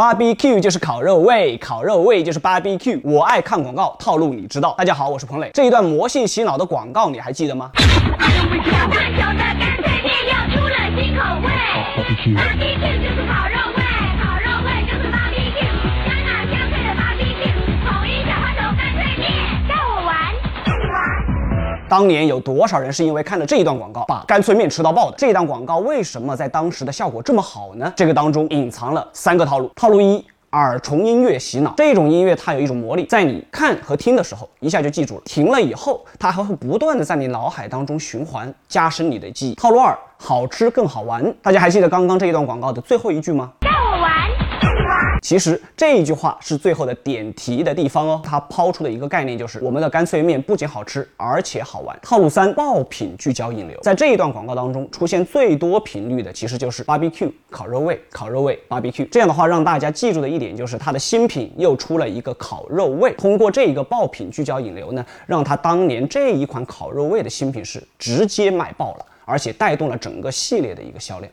[0.00, 2.98] ，barbecue 就是烤肉味，烤肉味就是 barbecue。
[3.04, 4.74] 我爱看广告，套路你知道。
[4.78, 5.50] 大家好，我是彭磊。
[5.52, 7.70] 这一段魔性洗脑的广告你还记得吗？
[7.76, 7.82] 小
[8.88, 11.52] 半球的干脆面又出了新口味
[12.34, 13.09] ，barbecue
[21.90, 25.16] 当年有多少人是因为看了这一段广告把干脆面吃到爆的？
[25.18, 27.92] 这一段广告为什么在当时的效果这么好呢？
[27.96, 29.68] 这个当中隐藏了三个套路。
[29.74, 30.24] 套路一。
[30.52, 35.22] 耳虫音乐洗脑，这种音乐它有一种魔力，在你看和听的时候，一下就记住了。
[35.24, 39.54] 停了以后，它还会不断的在你脑海当中循环，加深你的记忆。
[39.54, 41.32] 套路二，好吃更好玩。
[41.40, 43.52] 大家还记得刚刚这一段广告的最后一句吗？
[45.30, 51.96] 其实这一句话是最后的点题的地方哦，它抛出的一个概念就是我们的干脆面不仅好吃，而且好玩。
[52.02, 59.08] 套路三，爆品聚焦引流，在这一段广告当中出现最多频率的其实就是 barbecue 烤肉味，烤肉味 barbecue。
[59.08, 63.12] 这样的话让大家记住的一点就是它的新品又出了一个烤肉味。
[63.12, 71.28] 通过这一个爆品聚焦引流呢，让它当年这一款烤肉味的新品是直接卖爆了，而且带动了整个系列的一个销量。